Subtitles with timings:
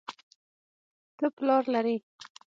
[1.17, 1.95] ته پلار لرې